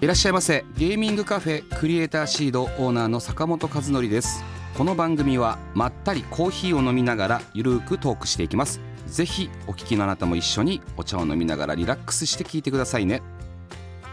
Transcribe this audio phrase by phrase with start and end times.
[0.00, 0.64] いらっしゃいませ。
[0.78, 4.42] ゲーミングカフェクリエイターシードオーナーの坂本和則です。
[4.74, 8.80] この番組はまったりコーヒーを飲みながらゆるくトークしていきます。
[9.06, 13.20] ぜひお聞きのあなたも一緒にお茶を飲みながらリラックスして聞いてくださいね。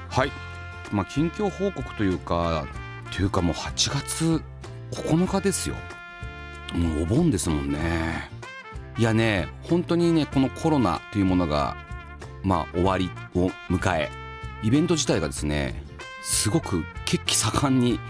[0.09, 0.31] はい。
[0.91, 2.67] まあ近況報告というか
[3.15, 4.41] というかもう8月
[4.91, 5.75] 9日ですよ。
[6.75, 8.29] もうお盆ですもんね。
[8.97, 11.77] いやね本当にねこのコロナというものが
[12.43, 14.27] まあ終わりを迎え
[14.63, 15.83] イベント自体がですね
[16.27, 18.01] すごく血気盛んに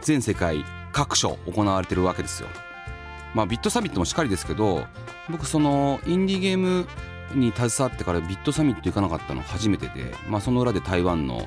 [0.00, 2.48] 全世界各所行われてるわけですよ。
[3.34, 4.86] まあビットサミットもしっかりですけど
[5.28, 6.86] 僕そのインディーゲーム
[7.34, 11.46] に携わってからビットサミット行かなかったの初めてで、まあ、その裏で台湾の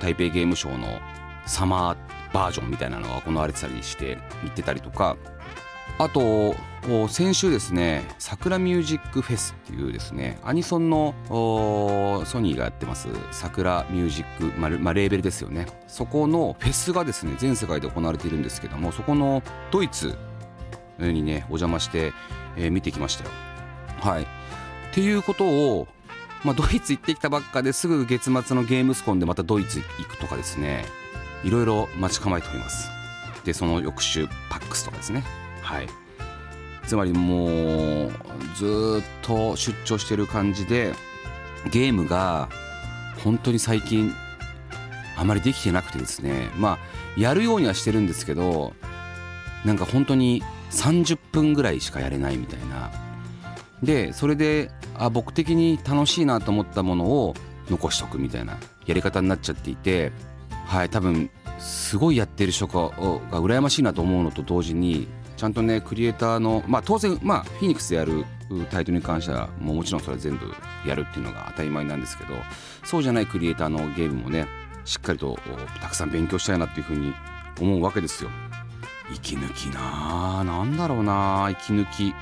[0.00, 0.98] 台北ゲームショウの
[1.46, 1.96] サマー
[2.34, 5.16] バージョンみたいなのが行われてたりして行ってたりとか
[6.02, 6.56] あと
[7.08, 15.66] 先週ですね桜ミュージックフェスっていうですねアニソンのソニーがやってます桜ミュージック、ま、まあ、レーベルですよね。
[15.86, 20.16] そこのフェスがですね全世界で行われているんですけどもそこのドイツ
[20.98, 22.12] にねお邪魔して、
[22.56, 23.30] えー、見てきましたよ。
[24.00, 24.22] はい。
[24.24, 24.26] っ
[24.92, 25.86] ていうことを
[26.42, 30.84] まあ、ドイツ行ってきたばっかですぐ月末のゲームスコンでまたドイツ行くとかですね
[31.44, 32.90] いろいろ待ち構えております。
[33.44, 35.22] でその翌週パックスとかですね。
[35.62, 35.88] はい。
[36.86, 38.12] つまりもう
[38.56, 40.92] ずっと出張してる感じで
[41.70, 42.48] ゲームが
[43.24, 44.12] 本当に最近
[45.16, 46.50] あまりできてなくてですね。
[46.56, 46.78] まあ
[47.16, 48.72] やるようにはしてるんですけど
[49.64, 52.90] なんか本当に30分ぐらいしかやれないみたいな。
[53.82, 57.34] でそれであ僕的に楽しいなと思ったものを
[57.68, 60.12] 残しとくみたいなやり方になっちゃっていて
[60.66, 65.08] はい多分すごいやってる人が羨ましいなと思うのと同時に
[65.42, 68.24] ちゃんとねクリエイターのまあ当然まあフィニックスでやる
[68.70, 70.54] タイトルに関してはもうもちろんそれは全部
[70.86, 72.34] やるっていうのが当たり前なんですけど
[72.84, 74.46] そうじゃないクリエイターのゲームもね
[74.84, 75.36] しっかりと
[75.80, 77.12] たくさん勉強したいなっていうふうに
[77.60, 78.30] 思うわけですよ。
[79.12, 79.80] 息抜きな
[80.42, 82.14] あなんだろうな息抜き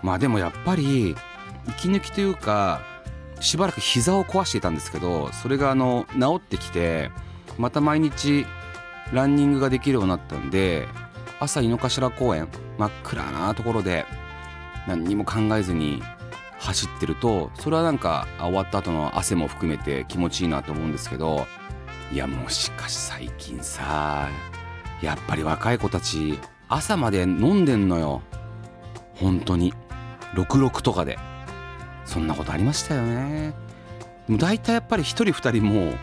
[0.00, 1.16] まあでもやっぱり
[1.66, 2.82] 息抜きというか
[3.40, 7.10] しばらく膝を壊していたんですけどそれがあの治ってきて
[7.58, 8.46] また毎日
[9.12, 10.86] ランニングができるようになったんで
[11.40, 14.06] 朝井の頭公園真っ暗なところで
[14.86, 16.02] 何にも考えずに
[16.58, 21.46] 走ってるとそれはなんか終わった後の汗も含めて気持ちいいなと思うんですけど
[22.12, 24.28] いやもしかし最近さ
[25.02, 26.38] やっぱり若い子たち
[26.72, 28.22] 朝まで飲んでんのよ。
[29.16, 29.74] 本当に。
[30.34, 31.18] 66とかで。
[32.04, 33.52] そんなことありましたよね。
[34.28, 35.94] でも大体やっぱり1人2人もう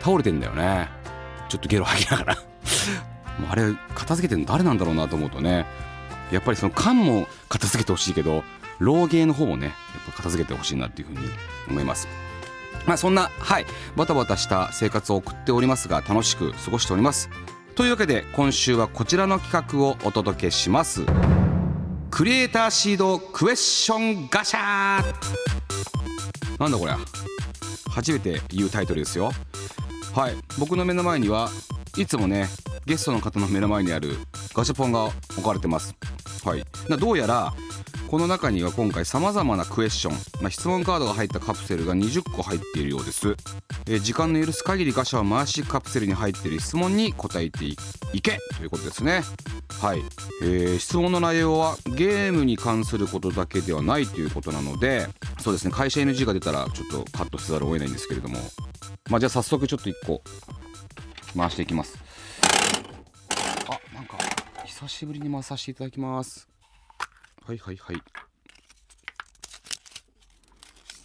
[0.00, 0.90] 倒れてんだよね。
[1.48, 2.36] ちょっとゲロ吐きながら。
[3.50, 5.66] あれ片付けてるの誰なんだろうなと思うとね
[6.30, 8.42] やっぱりその缶も片付けてほしいけど
[8.78, 9.74] 老芸の方もねやっ
[10.06, 11.28] ぱ片付けてほしいなっていうふうに
[11.68, 12.08] 思います。
[12.86, 13.66] まあそんなはい
[13.96, 17.28] バタバタした生活を送っておりますが楽しく過ごしております。
[17.74, 21.04] というわけで今週はこちらの企画をお届けします。
[22.10, 25.04] クリエイターシードクエスチョンガシャ
[26.58, 26.92] なんだこれ
[27.90, 29.32] 初めて言うタイトルですよ。
[30.14, 31.50] はい僕の目の前には
[31.98, 32.48] いつもね
[32.86, 34.16] ゲストの方の目の前にある
[34.54, 35.94] ガシャポンが置かれてます。
[36.44, 36.64] はい、
[37.00, 37.52] どうやら
[38.08, 43.30] この中には今回さまざまなクエスチョン、まあ、質問カードが入ったカプセルが20個入っているようです、
[43.86, 46.60] えー、時間の許す限りガシャを回しカプセルに入っている。
[46.60, 47.76] 質問に答えてい
[48.22, 48.38] け。
[48.56, 49.22] ということですね。
[49.80, 50.02] はい、
[50.42, 55.08] えー、質問の内容はゲームに関することだけではないということなので
[55.40, 55.72] そうですね。
[55.72, 58.38] 会社 NG が出たらちょっとカットせざるを得ないんですけれども。
[59.10, 60.22] まあじゃあ早速ちょっと1個
[61.36, 62.05] 回していきます。
[63.96, 64.18] なんか
[64.66, 66.46] 久しぶりに回させていただきます。
[67.46, 67.96] はいはいはい。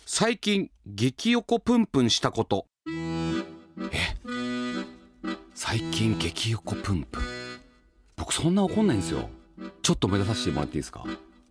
[0.06, 2.68] 最近激横プンプンしたこと。
[2.88, 2.92] え？
[5.56, 7.24] 最近激横プンプン。
[8.18, 9.30] 僕そんな怒んないんですよ。
[9.82, 11.06] ちょっと目指させてもらっていいですか？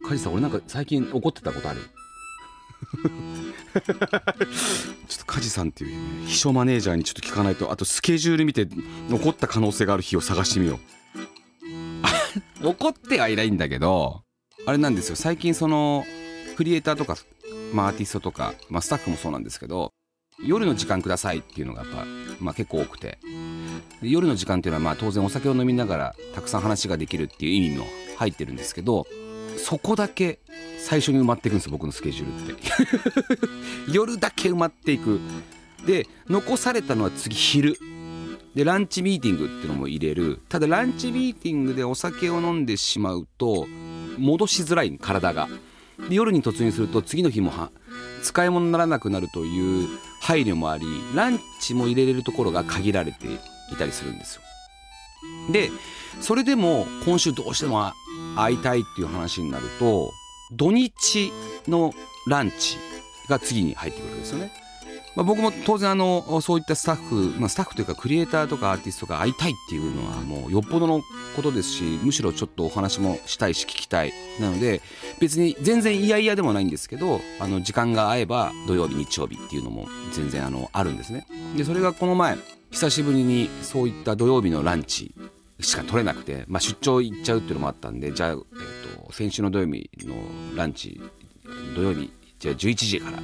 [0.06, 1.80] カジさん俺なんか最近怒ってたことある？
[3.72, 3.94] ちょ
[5.14, 8.66] っと梶さんっていう、ね、秘書マネージャーにちょっと聞かないとあとスケジュール見て
[9.08, 10.99] 残った可能性がある日を探してみよう。
[12.62, 14.22] 怒ってはいないんだけど
[14.66, 15.16] あれなんですよ。
[15.16, 16.04] 最近その
[16.56, 17.16] クリエイターとか、
[17.72, 19.92] まあ、アーティストとか、まあ、スタッフもそうなんですけど
[20.44, 22.04] 夜の時間くださいっていうのがやっぱ、
[22.40, 23.18] まあ、結構多くて。
[24.02, 27.86] 夜の時間っていうのはまあ当然お酒を飲みながらたくさん話ができるっていう意味も
[28.16, 29.06] 入ってるんですけど
[29.58, 30.38] そこだけ
[30.78, 33.92] 最初に埋まっていくんですよ僕のスケジュールって。
[33.92, 35.20] 夜だけ埋まっていく。
[35.86, 37.76] で残されたのは次昼。
[38.54, 40.40] でランチミーティングっていうのも入れる。
[40.48, 43.66] ただランチミーティングでお酒を飲んでしまうと
[44.18, 45.48] 戻しづらい体が。
[46.08, 47.70] で夜に突入すると次の日もは
[48.22, 49.88] 使い物にならなくなるという
[50.22, 54.42] 配慮もありランチも入れれるところが限られていたりするんですよ。
[55.52, 55.70] で
[56.20, 57.92] それでも今週どうしても
[58.36, 60.10] 会いたいっていう話になると
[60.52, 61.32] 土日
[61.68, 61.92] の
[62.26, 62.78] ランチ
[63.28, 64.52] が次に入ってくるわけですよね。
[65.16, 71.02] まあ、僕も当然あのそういったスタッフ、まあ、スタッフというかクリエイターとかアーティストが会いたいっていうのはもうよっぽどの
[71.36, 74.82] ことですしむしろちょっとお話もしたいし聞きたいなので
[75.18, 81.26] 別に全然嫌々でもないんですけどあの時間が合えば土曜日日曜日っていうのも全然あのあるんですね。
[81.56, 82.36] でそれがこの前
[82.70, 85.12] 久しぶりにそういった土曜日のランチ
[85.60, 90.14] しか取れなくて、まあ、出張行っちゃうっていうのもあったんでじゃあ、えーと、先週の土曜日の
[90.56, 91.00] ランチ
[91.74, 93.18] 土曜日じゃあ11時から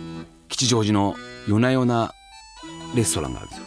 [0.56, 1.16] 吉祥寺の
[1.46, 2.14] 夜な夜な
[2.94, 3.66] レストランがあるんですよ。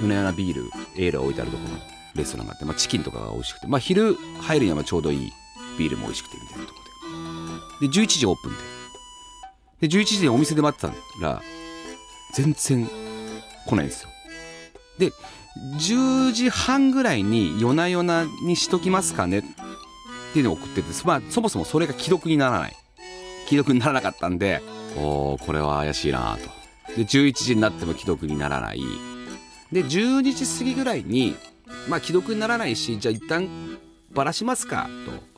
[0.00, 1.80] 夜な夜なビールエールが置いてあるところの
[2.14, 5.32] レストランがあって、まあ、チキンとかが美味しくて、まあ、昼入るにはちょうどいい
[5.76, 6.80] ビールも美味しくてみたいなとこ
[7.80, 7.88] ろで。
[7.88, 8.52] で11時オープン
[9.80, 9.88] で。
[9.88, 11.42] で11時でお店で待ってたら
[12.34, 12.88] 全然
[13.66, 14.10] 来ないんですよ。
[14.98, 15.10] で
[15.80, 19.38] 10時半ぐらいに夜な夜なにしときますかね。
[19.38, 19.42] っ
[20.32, 22.76] ていうのを送ってて、まあ、そもそもそれが既読にならない。
[23.46, 24.62] 既読にならなかったんで
[24.96, 26.94] おこれは怪しいなと。
[26.96, 28.82] で11時になっても既読にならない。
[29.72, 31.36] で12時過ぎぐらいに
[31.88, 33.78] まあ既読にならないしじゃあ一旦
[34.12, 35.30] ばらしますかと。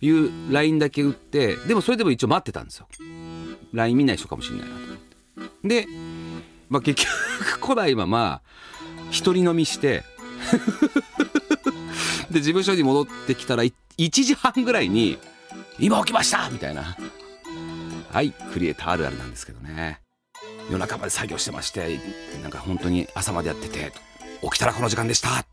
[0.00, 2.86] いう LINE だけ打ってでもそれでも一応待ってたんですよ。
[3.72, 4.96] LINE 見ない人かもしれないなと思っ
[5.62, 5.68] て。
[5.68, 5.86] で、
[6.68, 8.40] まあ、結局来ないまま
[9.10, 10.04] 一人飲みして
[12.30, 15.18] で事務所に戻ってきたら1時半ぐらいに
[15.80, 16.96] 「今起きました!」みたいな。
[18.10, 20.00] はいクリエイターあるあるなんですけどね。
[20.70, 21.98] 夜中まで作業してまして
[22.42, 23.92] なんか本当に朝までやってて
[24.42, 25.46] 起きたらこの時間でした。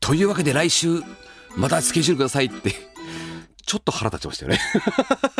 [0.00, 1.02] というわけで来週
[1.56, 2.72] またスケジュールくださいって
[3.64, 4.60] ちょっと腹立ちましたよね。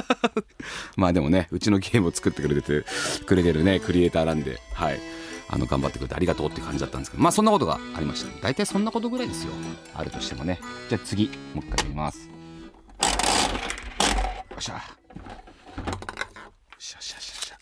[0.97, 2.85] まあでもねうちのゲームを作ってくれて
[3.25, 5.01] くれてるねクリエイターなんではい。
[5.51, 8.43] あの頑張ってくれてありがとうって感じだったんですけどまあそんなことがありました。
[8.43, 9.53] 大体そんなことぐらいですよ。
[9.95, 10.61] あるとしてもね。
[10.91, 12.29] じゃあ次もう一回見ます。
[12.29, 12.35] よ
[14.59, 14.98] っしゃ。
[16.89, 17.59] しゃしゃしゃしゃ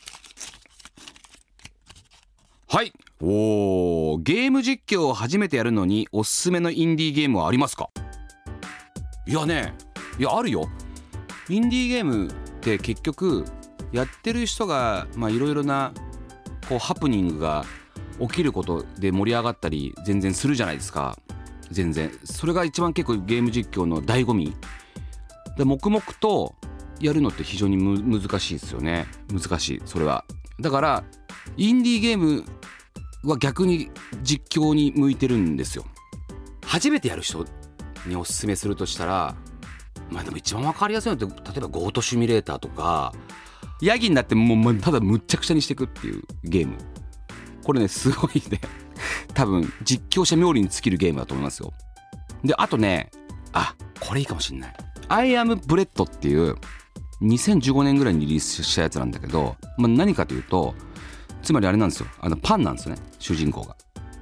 [2.68, 2.92] はい。
[3.20, 7.90] おーゲーム実況を初めてやるのにおすすめのインディーゲームはありますか？
[9.26, 9.74] いやね
[10.20, 10.68] いやあるよ。
[11.48, 13.44] インディーゲームって結局
[13.90, 15.92] やってる人がまあいろいろな
[16.68, 17.64] こうハプニングが
[18.20, 21.18] 起きることで盛り上がったり全然するじゃないですか。
[21.72, 22.16] 全然。
[22.22, 24.54] それが一番結構ゲーム実況の醍醐味。
[25.58, 26.54] で黙々と
[27.00, 29.06] やるのって非常に難しいですよね。
[29.32, 30.24] 難しいそれは。
[30.60, 31.04] だから
[31.56, 32.44] インディーゲーム
[33.24, 33.90] は逆に
[34.22, 35.84] 実況に向いてるんですよ。
[36.64, 37.44] 初めてやる人
[38.06, 39.36] におすすめするとしたら
[40.10, 43.12] まあでも一番分かりやすいのって例えばゴートシミュレーターとか
[43.80, 46.76] ヤギになってもうただむっちゃくちゃにしていくっていうゲーム。
[47.62, 48.60] これねすごいね。
[49.34, 51.72] 多分実況者冥利に尽きるゲームだと思いますよ。
[52.44, 53.10] であとね
[53.52, 54.76] あこれいいかもしんない
[55.08, 56.56] 「I am Bread」っていう
[57.22, 60.74] 2015年ぐらいにリリースしたやつなんだけど、まあ、何かというと
[61.42, 62.08] つまりあれなんですよ。
[62.20, 63.00] あのパンなんですよね。
[63.18, 63.76] 主人公が。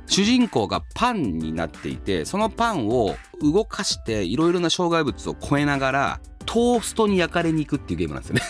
[0.06, 8.42] 主人公がパンになっていてそのパンを動かしていろいろな障害物を越えながらトーストに焼かれに行くっていうゲームなんですよね。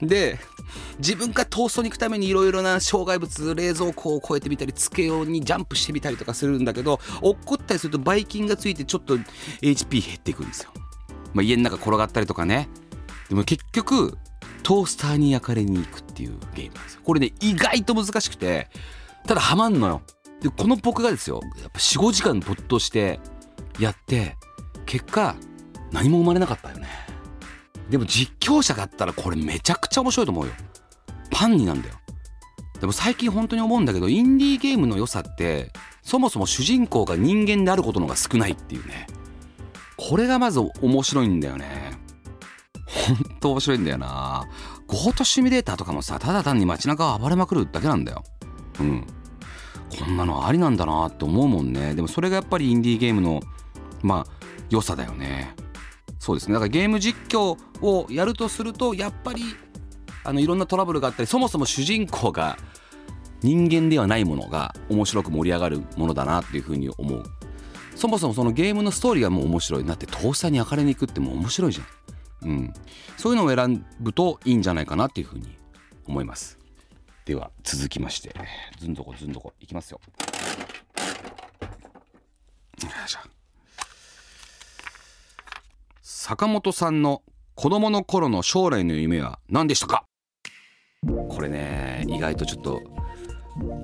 [0.08, 0.38] で
[0.98, 9.18] 自分がトーストに行くためにいろいろな障害物冷蔵庫を越えてみたりつけようにジャンプしてみたりとかするんだけど落っこったりするとばい菌がついてちょっと
[9.60, 10.72] HP 減っていくんですよ。
[11.34, 12.68] まあ、家の中転がったりとかね。
[13.28, 14.18] でも結局
[14.62, 17.00] トースターに焼かれに行くっていうゲームなんですよ。
[17.04, 18.68] これね意外と難しくて
[19.26, 20.02] ただハマんのよ。
[20.40, 23.20] でこの僕がですよやっぱ45時間没頭して
[23.78, 24.36] やって
[24.86, 25.36] 結果
[25.92, 26.88] 何も生まれなかったよね。
[27.90, 30.52] でも実況者があったらこれめちゃくちゃ面白いと思うよ。
[31.30, 31.94] パンになんだよ。
[32.80, 35.72] でも最近本当に思うんだけどインディーゲームの良さって
[36.02, 39.06] そもそも主人公が人間であることのが少ないっていうね。
[40.08, 41.98] これがまず面白いんだよね。
[42.86, 44.46] ほんと面白いんだよな。
[44.88, 48.24] ゴートシミュレーターとかもさただ単に街中を暴れまくるだけなんだよ。
[48.80, 49.06] うん。
[49.98, 51.94] こんなのありなんだなって思うもんね。
[51.94, 53.40] でもそれがやっぱりインディーゲームの
[54.02, 55.54] まあ良さだよね。
[56.18, 56.54] そうですね。
[56.54, 59.44] だからゲーム実況をやるとするとやっぱり
[60.24, 62.58] あのいろんなトラブルがあったりそもそも主人公が
[63.42, 67.22] 人間ではないものが面白く盛り上がるものだなっていうふうに思う。
[68.02, 69.84] そもそもそのゲームのストーリーがもう面白い。
[69.84, 72.74] なってトースターに焼かれに行くってもう面白いじゃん、うん、
[73.16, 75.56] そういうのを選ぶといいんじゃないかなっていうふうに
[76.08, 76.58] 思います。
[77.26, 78.34] では続きまして。
[78.80, 80.00] ずんどこずんどこいきますよ。
[86.02, 87.22] 坂本さんの
[87.54, 90.04] 子供の頃の将来の夢は何でしたか？
[91.28, 92.82] これね意外とちょっと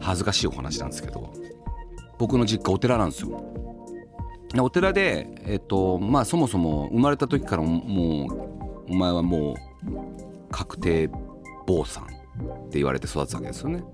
[0.00, 1.32] 恥ずかしいお話なんですけど
[2.18, 3.67] 僕の実家お寺なんですよ。
[4.56, 9.56] お寺でえっとまあそもそも生まれた時からもうお前はもう
[10.50, 11.10] 確定
[11.66, 12.08] 坊さんっ
[12.70, 13.84] て言われて育つわけですよね。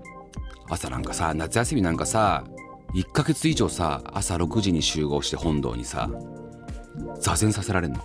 [0.69, 2.43] 朝なんかさ夏休みなんかさ
[2.93, 6.09] 1ヶ月以上さ朝6時に集合して本堂にさ
[7.19, 7.99] 座禅させられんの。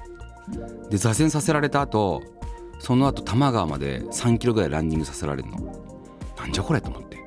[0.90, 2.20] で座禅させられた後
[2.80, 5.58] その後多摩川まで3キロぐらいランニングさせられるの。
[6.36, 7.18] なんじゃこれと思って。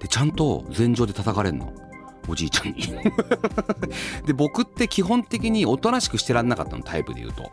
[0.00, 1.72] でちゃんと禅場で叩かれんの。
[2.28, 2.82] おじいちゃんに。
[4.26, 7.50] で僕って基本的におとなしくしてらんなかったのタイプで言うと。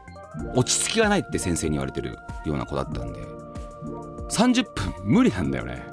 [0.56, 3.20] 落ち着きがないって先生に言われてるような子だったんで。
[4.30, 5.84] 30分無理なんだよね。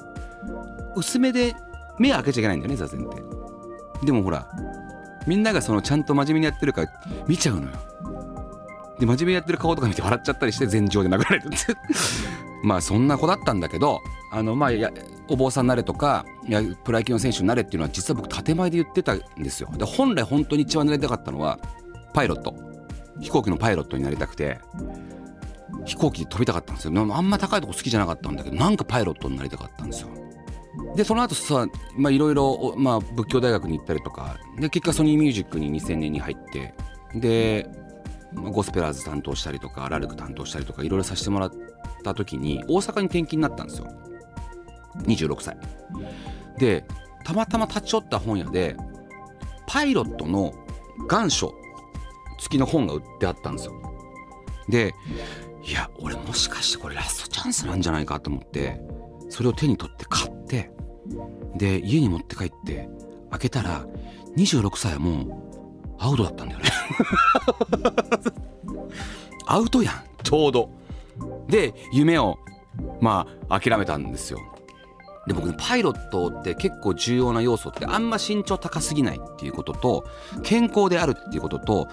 [0.95, 1.55] 薄めで
[1.97, 3.21] 目開けちゃいけないんだよね座禅って。
[4.05, 4.47] でもほら
[5.27, 6.91] みんながそのちゃんと真面目にやってるから
[7.27, 7.77] 見ちゃうのよ。
[8.97, 11.57] で真面目にやってる顔とか見て笑っちゃったりして前場で殴られるって。
[12.63, 14.91] まあそんな子だったんだけどあのまあや
[15.29, 16.25] お坊さんになれとか
[16.83, 19.69] プロ野球の選手になれっていうのは実は僕建前で言ってたんですよ。
[19.77, 21.59] で本来本当に一番なりたかったのは
[22.13, 22.55] パイロット。
[23.21, 24.59] 飛行機のパイロットになりたくて
[25.85, 26.93] 飛行機で飛びたかったんですよ。
[27.13, 30.09] あんま高いとこ好きじゃなかったんだけどなんかパイロットになりたかったんですよ。
[30.95, 32.75] でその後さいろいろ
[33.15, 36.73] 仏教大学に行ったりとかで結果ソニーミュージックに2000年に入って
[37.13, 37.69] で
[38.33, 41.51] ゴスペラーズ担当したりとかラルク担当したりとかいろいろさせてもらっ
[42.03, 43.87] た時に大阪に転勤になったんですよ。
[45.03, 45.57] 26歳。
[46.59, 46.85] で
[47.23, 48.75] たまたま立ち寄った本屋で
[49.67, 50.53] パイロットの
[51.07, 51.53] 願書
[52.39, 53.73] 付きの本が売ってあったんですよ。
[54.67, 54.93] で
[55.63, 58.79] いや俺もしかしてこれラストチャンスなんじゃないかと思って
[59.29, 60.71] それを手に取って買って
[61.55, 62.89] で家に持って帰って
[63.31, 63.85] 開けたら
[64.37, 65.23] 26歳はも
[65.97, 66.69] うアウトだったんだよね。
[69.45, 70.03] アウトやん。
[70.23, 70.69] ちょうど。
[71.47, 72.37] で夢を
[73.01, 74.39] まあ諦めたんですよ
[75.29, 80.05] で僕ねパイロットって結構重要な要素ってあんま身長高すぎないっていうことと
[80.41, 81.87] 健康であるっていうことと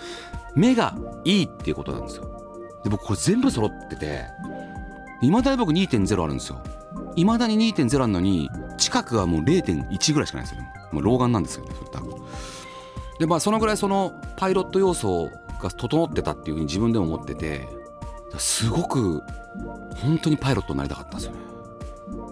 [0.55, 2.25] 目がいいっていうことなんですよ。
[2.83, 4.25] で僕これ全部揃ってて
[5.21, 6.62] いまだに僕2.0あるんですよ。
[7.14, 12.14] いまだに2.0あるのに近くはもう0.1ぐらいしかないんですよ、ね、もう老眼なんですよねそれ多分。
[13.19, 17.69] でまあそのぐらいそのパイロット要素が整ってたっていうふうに自分でも思ってて
[18.38, 19.23] すごく
[19.97, 21.46] 本当にパイロットになりたかったんですよね。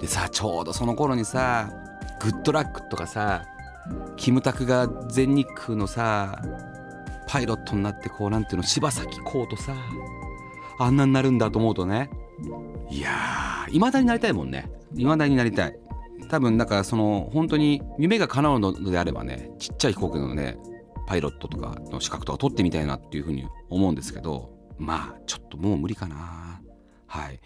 [0.00, 1.70] でさちょうどその頃にさ
[2.20, 3.44] グッドラックとかさ
[4.16, 6.42] キムタクが全日空のさ
[7.26, 9.74] パイロットになってこうなんていうの柴咲コウとさ
[10.78, 12.10] あんなになるんだと思うとね
[12.90, 14.70] いやいまだになりたいもんね。
[14.94, 15.78] いまだになりたい。
[16.28, 20.56] 多分だからその本当に夢が叶うのであればねちっちゃい飛行機のね
[21.06, 26.60] パイロットとかの資格とか取ってみたいなっていうふうに思うんですけどまあちょっともう無理かな。
[27.06, 27.40] はい。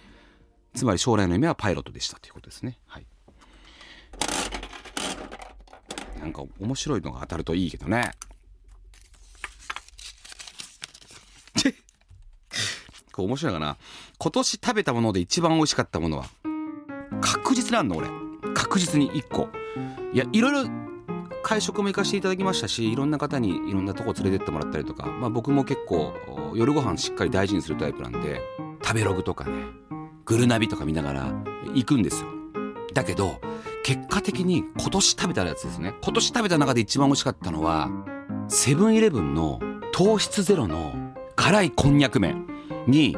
[0.78, 2.78] つまり将来の夢はパイロットでしたということですね。
[2.87, 3.06] はい。
[6.20, 8.12] なんか面白いのが当たるといいけどね。
[13.12, 13.76] これ面白いかな。
[14.18, 16.26] 今年食べたもので一番美味しかったものは。
[17.20, 18.08] 確実なんの俺。
[18.54, 19.49] 確実に1個。
[20.12, 20.70] いやいろいろ
[21.42, 26.14] 会食も行かせていただきましたしいろんな方にいろんなとこ連れてってもらったりとか、まあ、僕も結構
[26.54, 28.40] 夜ご飯しっかり大事にするタイプなんで
[28.80, 29.97] 食べログとかね。
[30.28, 31.32] グルナビとか見ながら
[31.73, 32.28] 行くんですよ。
[32.92, 33.40] だけど
[33.82, 35.94] 結果的に今年食べたやつですね。
[36.02, 37.88] 今年食べた中で一番美味しかったのは
[38.49, 39.58] セブンイレブンの
[39.90, 40.92] 糖質ゼロの
[41.35, 42.47] 辛いこんにゃく麺
[42.87, 43.16] に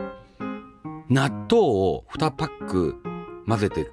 [1.08, 2.94] 納豆を2パック
[3.44, 3.90] 混ぜて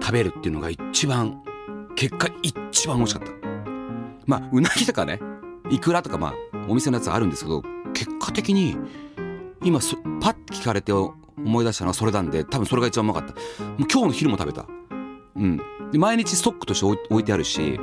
[0.00, 1.42] 食べるっていうのが一番
[1.96, 3.32] 結果一番美味しかった。
[4.24, 5.20] まあうなぎとかね
[5.68, 6.34] いくらとかまあ
[6.66, 8.74] お店のやつあるんですけど結果的に
[9.62, 9.80] 今
[10.22, 13.34] パッて聞かれて思思い出したのはそれなんで多分それが一番うまかった。
[13.78, 14.66] 今日の昼も食べた。
[15.36, 15.60] うん。
[15.92, 17.78] で毎日ストックとして置いてあるし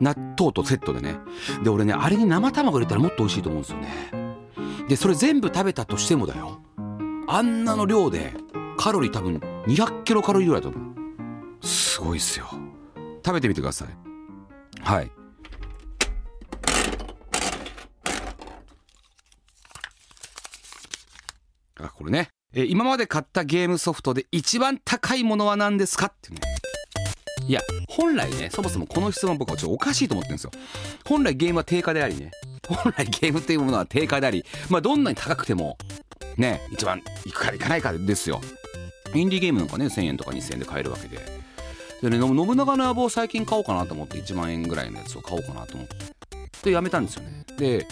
[0.00, 1.18] 納豆とセットでね。
[1.64, 4.36] で俺ねあれに生卵入れたらもっと美味しいと思うんですよね。
[4.88, 6.60] でそれ全部食べたとしてもだよ。
[7.28, 8.34] あんなの量で
[8.76, 11.66] カロリー多分200キロカロリーぐらいだと思う。
[11.66, 12.46] すごいっすよ。
[13.24, 13.88] 食べてみてください。
[14.82, 15.10] はい。
[21.80, 22.28] あこれね。
[22.54, 26.40] えー今まで買ったゲームソフトで一番高いものは何ですかっていうね
[27.48, 30.50] いや本来ねそもそもこの質問僕はちょっとおかしいと思ってるんですよ。
[31.04, 32.32] 本来ゲームは定価でありね。
[32.68, 34.44] 本来ゲームっていうものは定価であり。
[34.68, 35.78] まあどんなに高くても
[36.36, 38.40] ね一番いくかいかないかですよ。
[39.14, 41.18] インディーゲームなんかね1000円とか2000円で買えるわけで。
[42.02, 45.94] でね信長の野望最近買おうかなと思って1万円ぐらいのやつを買おうかなと思って。
[46.64, 47.44] でやめたんですよね。
[47.58, 47.86] で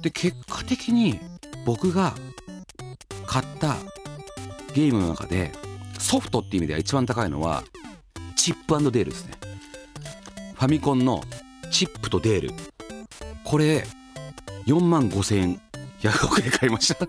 [0.00, 1.20] で結果的に
[1.66, 2.14] 僕が
[3.28, 3.76] 買った
[4.74, 5.52] ゲームの中で
[5.98, 7.62] ソフトっていう意味では一番高いのは
[8.36, 9.34] チップデールですね。
[10.54, 11.22] ファミコンの
[11.70, 12.54] チップとデール。
[13.44, 13.84] これ
[14.66, 15.60] 4万5千円。
[16.00, 17.04] ヤフオクで買いました。
[17.04, 17.08] い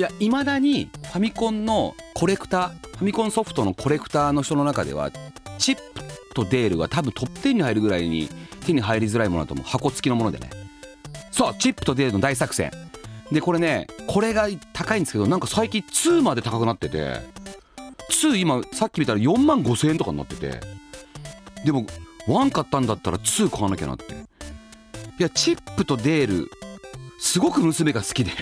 [0.00, 5.10] やいまだにファミコンのコレクターファミコンソフトのコレクターの人の中では
[5.58, 5.82] チップ
[6.34, 8.28] とデールは多分トップ10に入るぐらいに
[8.64, 9.66] 手に入りづらいものだと思う。
[9.66, 10.50] 箱付きのものでね。
[11.32, 12.70] そうチップとデールの大作戦。
[13.32, 17.20] でこれねこれが高いんですけどなんか最近2まで高くなってて
[18.10, 20.60] 2今さっき見たら4万5千円とかになってて
[21.64, 21.84] でも
[22.28, 24.14] 1買ったんだったら2買わなきゃなって。
[25.18, 26.50] いやチップとデール
[27.18, 28.32] すごく娘が好きで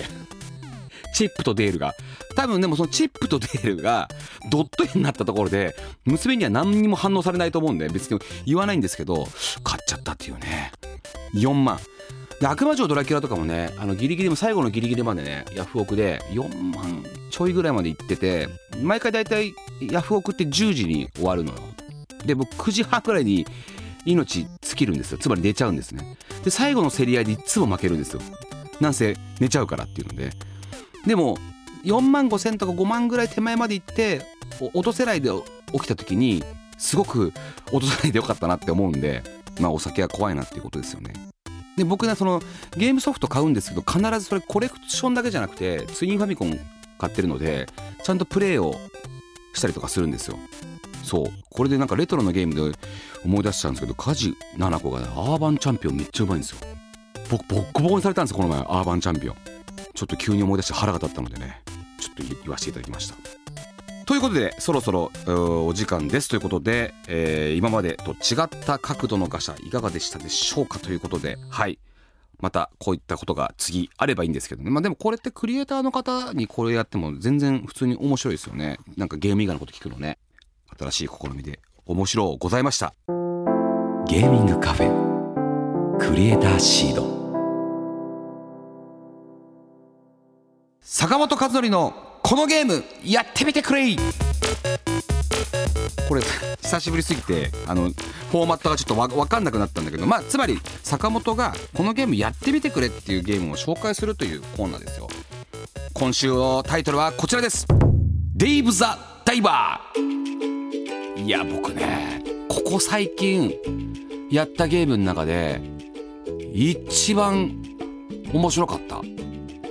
[1.15, 1.95] チップとデールが。
[2.35, 4.09] 多分でもそのチップとデールが
[4.51, 9.29] ドット絵になったところで娘には何にも反応されないと思うんで別に言わないんですけど
[9.63, 10.73] 買っちゃったっていうね。
[11.35, 11.79] 4万。
[12.47, 18.49] 悪魔城ドラキュラとかもねあのギリギリも最後のギリギリまでねヤフオクで4万ちょいぐらいまで行ってて
[18.83, 21.59] 毎回だいたいヤフオクって10時に終わるのよ。
[22.25, 23.47] で僕9時半ぐらいに
[24.05, 25.19] 命尽きるんですよ。
[25.19, 26.17] つまり寝ちゃうんですね。
[26.45, 28.21] で最後の競り合いでいつも負けるんですよ。
[28.81, 30.31] なんせ寝ちゃうからっていうので。
[31.07, 31.39] でも
[31.85, 34.23] 4万5千とか5万ぐらい手前まで行って
[34.61, 35.31] 落とせないで
[35.73, 36.43] 起きた時に
[36.79, 37.33] すごく
[37.73, 39.23] 落とさないでよかったなって思うんで
[39.61, 41.13] まあお酒は怖いなっていうことですよね。
[41.77, 42.41] で僕ねその
[42.77, 46.59] ゲームソフト買うんですけど必ずそれコレクションだけじゃなくてツインファミコン
[46.99, 47.67] 買ってるので
[48.03, 48.75] ちゃんとプレイを
[49.55, 50.39] したりとかするんですよ。
[51.03, 51.27] そう。
[51.51, 52.79] これでなんかレトロのゲームで
[53.25, 56.59] 思い出しちゃうんですけど梶菜々子がねアーバンチャンピオンめっちゃうまいんですよ。
[57.31, 59.37] 僕ボッコボコにされたんですよこの前アーバンチャンピオン。
[59.95, 61.63] ちょっと急に思い出して腹が立ったのでね
[62.01, 63.44] ちょっと言わせていただきました。
[64.07, 65.11] ということでそろそろ
[65.67, 71.79] お時間ですということで、えー今までと違った角度のガシャいかがでしたでしょうかということではい。
[72.41, 74.71] またこういったことが次あればいいんですけどね。
[74.71, 78.79] まあでもこれってクリエイターの方にこれやっても全然普通に面白いですよね。
[78.97, 80.19] なんかゲーム以外のこと聞くのね。
[80.79, 82.93] 新しい試みで面白ございました。
[84.07, 85.99] ゲーミングカフェ。
[85.99, 87.25] クリエイターシード。
[90.83, 93.95] 坂本和則のこのゲームやってみてくれ
[96.09, 96.23] これ
[96.63, 105.07] 久しぶりすぎてあのフォーマットがちょっとわ分かんなくなったんだけどまあつまり坂本がこのゲームやってみてくれっていうゲームを紹介するというコーナーですよ。
[105.93, 107.67] 今週のタイトルはこちらです。
[108.35, 113.55] デイブ・ザ・ダイバーいや僕ねここ最近
[114.31, 115.61] やったゲームの中で
[116.55, 117.63] 一番
[118.33, 119.03] 面白かった。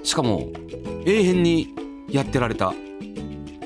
[0.03, 0.51] しかも
[1.07, 1.83] 永遠に
[2.13, 2.73] やってられた。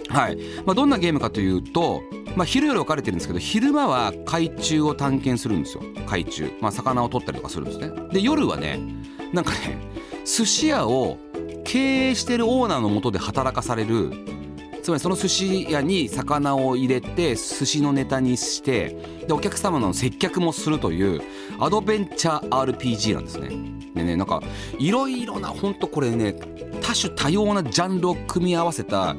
[0.10, 2.02] はい、まあ、どんなゲームかというと、
[2.36, 5.84] まあ、昼夜分かれてるんですけど昼間は海中を探検するんですよ。
[6.08, 7.92] 海中、まあ、魚を取ったりとかするんですね。
[8.12, 8.80] で夜はね
[9.34, 9.78] なんかね
[10.26, 11.18] 寿司屋を
[11.66, 14.12] 経営してるオーナーのもとで働かされる
[14.82, 18.96] つまりその寿司屋に魚を入れて寿司のネタにして
[19.28, 21.22] でお客様の接客もするという
[21.60, 23.50] アドベンチャー RPG なんですね。
[23.94, 24.42] でねなんか
[24.80, 26.36] いろいろなほんとこれね
[27.02, 29.16] 種多様なジャンルを組み合わせた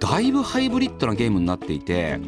[0.00, 2.20] だいぶハイブリッドなゲームになっていて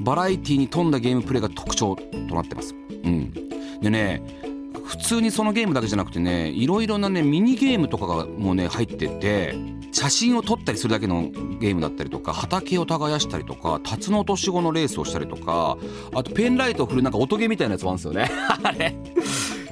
[0.00, 1.96] バラエティに富んだゲームプレイが特徴
[2.28, 2.74] となってます。
[2.74, 3.32] うん、
[3.80, 4.22] でね
[4.84, 9.54] 普通にそのゲームだけじゃなくてねいろいろなねミニゲームとかがもうね入ってて
[9.92, 15.76] 写真を撮ったりするだけのゲームだったりとか畑を耕したりとかタツノオトシゴのレースをしたりとか
[16.14, 18.30] あとペンライトを振るなんか音ゲーみたいなやつもあるんですよね。
[18.62, 18.94] あれ。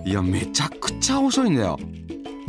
[0.04, 1.78] いやめちゃくちゃ面白いんだよ。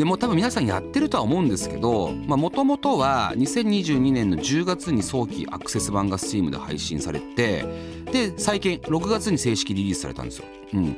[0.02, 7.64] でも多分皆さんやってるとは思うんですけどもともとは2022年の10月に早期アクセス版が Steam で配信されて
[8.12, 10.46] で最近6月に正式リリースされたんですよ。
[10.74, 10.98] うん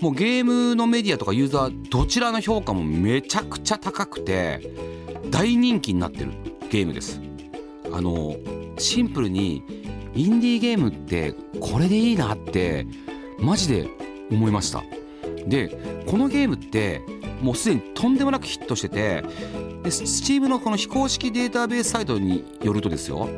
[0.00, 4.72] もうゲームのメディアとかユーザーどちらの評価もめちゃくちゃ高くて
[5.30, 6.30] 大人気になってる
[6.70, 7.20] ゲームです。
[7.92, 8.36] あの
[8.78, 9.62] シンプルに
[10.14, 12.86] インディーゲームってこれでいいなって
[13.38, 13.90] マジで
[14.30, 14.82] 思いました。
[15.46, 15.68] で
[16.06, 17.02] このゲームって
[17.40, 19.22] もうすでにとんでもなくヒットしてて
[19.82, 23.28] で Steam のこの非公式データベースサイトによるとですよ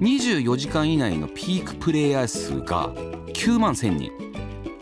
[0.00, 2.92] 24時間以内のピークプレイヤー数が
[3.32, 4.10] 9万1000人。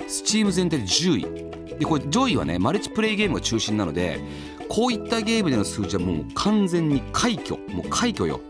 [0.08, 1.78] Steam 全体で10位。
[1.78, 4.20] でこれ上位はねマルチプレイゲームが中心なので
[4.68, 7.56] こういったゲームでの数字はもう完全に快挙。
[7.74, 8.40] もう快挙よ。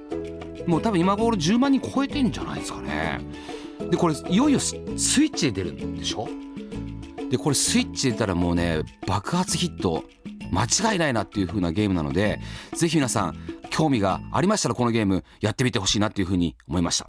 [0.66, 3.20] もう多分今頃10万人超えてんじゃないですかね。
[3.90, 6.28] でこれいよいよスイッチで出るんでしょ？
[7.32, 10.04] でこれスイッチ出たらもうね爆発ヒット。
[10.52, 12.38] 間違いないなっていう風なゲームなので
[12.76, 13.34] 是非皆さん
[13.70, 17.08] 興味がありましたらこのゲームやってみてほしいなっていう風に思いました。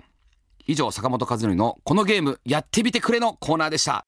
[0.66, 4.06] 以上坂本和則のこのゲームやってみてくれのコーナーでした。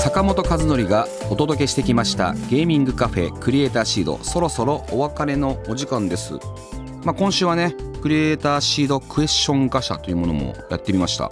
[0.00, 4.18] 坂本和則がお届けしてきましたゲーミングカフェクリエイターシード。
[4.22, 6.38] そろそろお別れのお時間です。
[7.04, 11.30] まあ、今週はねクリエイターシードクエスチョンガシャというものもやってみました。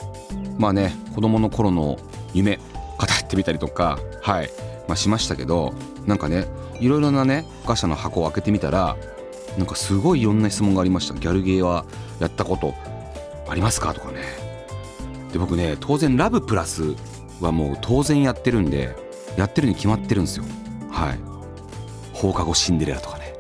[0.59, 1.97] まあね子供の頃の
[2.35, 2.63] 夢語
[3.07, 4.51] ってみたりとかはい、
[4.87, 5.73] まあ、しましたけど
[6.07, 6.47] なんかね
[6.79, 8.97] いろいろなねガシャの箱を開けてみたら
[9.57, 11.15] なんかすごいいろんな質問がありました。
[11.15, 11.87] ギャルゲーは
[12.21, 12.75] やったこと
[13.49, 13.95] ありますか？
[13.95, 14.19] とかね。
[15.33, 16.95] で僕ね当然ラブプラス
[17.41, 18.95] はもう当然やってるんで
[19.37, 20.45] やってるに決まってるんですよ。
[20.91, 21.19] はい。
[22.13, 23.35] 放課後シンデレラとかね。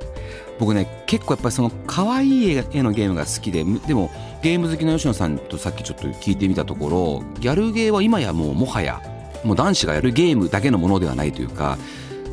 [0.58, 4.10] 僕ね結構やっぱりその可愛い絵のゲームが好きででも
[4.42, 9.00] ゲーム好きの吉野さんとさっきちょっと聞いてみたところギャルゲーは今やもうもはや
[9.44, 11.78] もう男子がやるゲームだけのものではないというか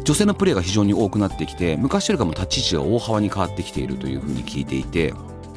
[0.03, 5.13] 女性のプレイが非常に多くなってきて昔よりかも立ち位置が大幅に変わってきているというふうに聞いていて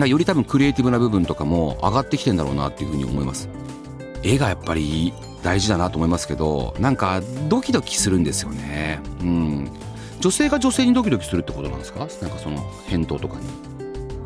[0.06, 3.48] より多分クリエイティブな部分とかも上がってきてんだろうなっていうふうに思います。
[4.22, 9.00] 絵がやっぱり大事だなと思いますけどなんかドキドキするんですよね。
[9.20, 9.70] うん。
[10.20, 12.00] 女性が女性にドキドキするってことなんですか？
[12.00, 13.46] なんかその返答とかに。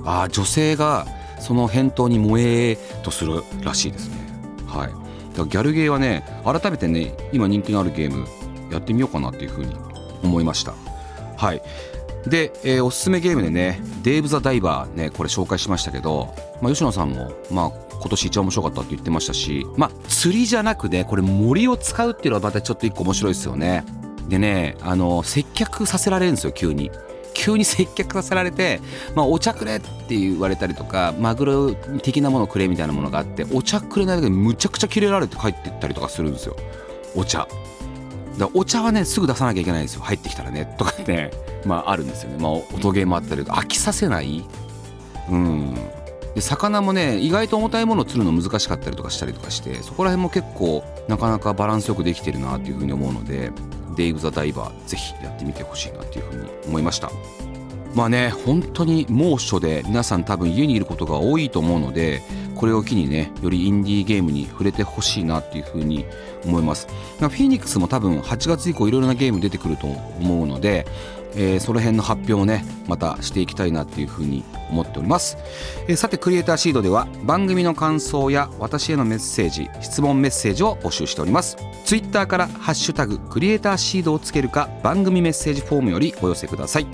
[0.04, 1.06] ああ女性が
[1.38, 4.16] その返答に萌えとするらしいですね。
[4.66, 4.88] はい。
[4.88, 4.98] だか
[5.36, 8.26] らギャルゲーはね改めてね今人気のあるゲーム
[8.70, 9.76] やってみようかなっていうふうに
[10.22, 10.74] 思いました。
[11.36, 11.62] はい。
[12.26, 17.72] で、えー、おすすめゲームでね「デーブ・ザ・ダイバーね」これ紹介しましたけど、まあ、吉野さんも、まあ、
[18.02, 23.84] 今年一番面白かったって言ってましたしまあ釣りじゃなくねこれ森を使うっていうのはまたちょっと一個面白いですよね。
[24.28, 26.90] でねあの接客させられるんですよ急に。
[27.34, 28.80] 急に 接客させられて、
[29.14, 36.56] まあ、お茶くれって言われたりとかマグロ的なものくれみたいなものがあってお茶くれないだけでむちゃくちゃキレられて帰ってったりとかするんですよ。
[37.14, 37.46] お茶。
[38.38, 40.02] だお茶はねすぐ出さなきゃいけないんですよ。
[40.02, 40.74] 入ってきたらね。
[40.78, 41.30] とかね。
[41.64, 42.36] まああるんですよね。
[42.38, 43.60] まあ音ゲーもあったりとか。
[43.60, 44.44] 飽きさせない。
[45.30, 45.74] うん。
[46.34, 53.50] で魚もね意外と重たいものを釣るの難しかったりとかしたりとかしてそこら辺も結構なかなかバランスよくできてるなっていうふうに思うので
[53.96, 57.10] デイブ・ザ・ダイバーぜひやってみてほしいなっていうふうに思いました。
[57.94, 62.22] まあね本当に猛暑で皆さん多分家にいることが多いと思うので
[62.54, 66.06] これを機にねよりインディーゲームに触れてほしいなっていうふうに
[66.44, 66.86] 思います。
[67.18, 70.86] フィニックスも多分8月以降いろいろなゲーム出てくると思うので
[71.34, 75.36] えー、その辺の発表をねまたしていきたいなっていうふうに思っております、
[75.88, 81.56] えー、さてクリエイターシードでは番組の感想や私へのメッセージ質問メッセージを募集しております。
[81.84, 86.86] ツイッターからハッシュタグクリエイターシードをつけるか番組メッセージフォームよりお寄せください。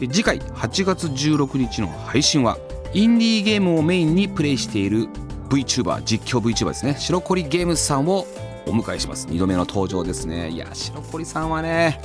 [0.00, 2.58] 次回8月16日の配信は
[2.92, 5.08] インディーゲームをメインにプレイしている
[5.48, 6.96] VTuber 実況 VTuber ですね。
[6.98, 8.26] 白コリゲームズさんを
[8.66, 9.26] お迎えします。
[9.26, 10.50] 2度目の登場ですね。
[10.50, 12.00] いや白コリさんはね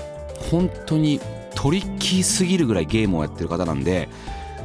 [0.52, 1.20] 本当に
[1.58, 4.10] トリッキーすぎるぐらいゲームをやってる方なんで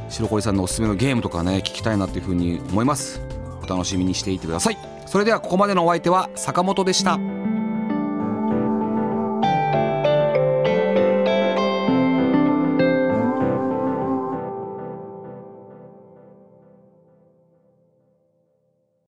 [0.09, 3.19] 白堀さんのおすすめのゲームとかね聞きたいなっていうふうに思います。
[3.63, 4.77] お楽しみにしていてください。
[5.07, 7.17] それではここまでのお相手は坂本でした。